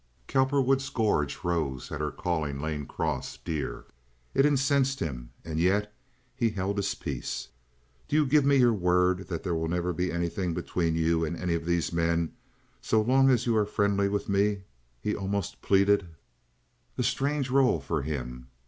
[0.27, 3.85] Cowperwood's gorge rose at her calling Lane Cross dear.
[4.33, 5.93] It incensed him, and yet
[6.35, 7.49] he held his peace.
[8.07, 11.53] "Do give me your word that there will never be anything between you and any
[11.53, 12.33] of these men
[12.81, 14.63] so long as you are friendly with me?"
[14.99, 18.47] he almost pleaded—a strange role for him.